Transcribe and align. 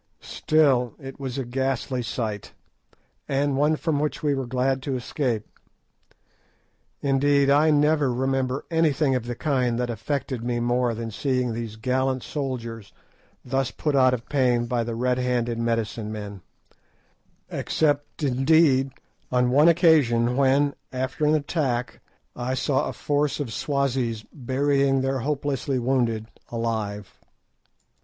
Still 0.23 0.95
it 0.99 1.19
was 1.19 1.37
a 1.37 1.45
ghastly 1.45 2.01
sight, 2.01 2.53
and 3.29 3.55
one 3.55 3.75
from 3.75 3.99
which 3.99 4.23
we 4.23 4.33
were 4.33 4.47
glad 4.47 4.81
to 4.81 4.95
escape; 4.95 5.45
indeed, 7.01 7.51
I 7.51 7.69
never 7.69 8.11
remember 8.11 8.65
anything 8.71 9.13
of 9.13 9.27
the 9.27 9.35
kind 9.35 9.77
that 9.77 9.91
affected 9.91 10.43
me 10.43 10.59
more 10.59 10.95
than 10.95 11.11
seeing 11.11 11.53
those 11.53 11.75
gallant 11.75 12.23
soldiers 12.23 12.91
thus 13.45 13.69
put 13.69 13.95
out 13.95 14.15
of 14.15 14.27
pain 14.27 14.65
by 14.65 14.83
the 14.83 14.95
red 14.95 15.19
handed 15.19 15.59
medicine 15.59 16.11
men, 16.11 16.41
except, 17.51 18.23
indeed, 18.23 18.89
on 19.31 19.51
one 19.51 19.67
occasion 19.67 20.35
when, 20.35 20.73
after 20.91 21.25
an 21.27 21.35
attack, 21.35 21.99
I 22.35 22.55
saw 22.55 22.87
a 22.89 22.93
force 22.93 23.39
of 23.39 23.53
Swazis 23.53 24.23
burying 24.33 25.01
their 25.01 25.19
hopelessly 25.19 25.77
wounded 25.77 26.25
alive. 26.49 27.19